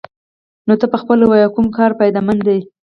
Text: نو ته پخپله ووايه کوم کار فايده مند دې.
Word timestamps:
نو 0.67 0.73
ته 0.81 0.85
پخپله 0.93 1.23
ووايه 1.25 1.49
کوم 1.55 1.67
کار 1.77 1.91
فايده 1.97 2.21
مند 2.27 2.41
دې. 2.47 2.59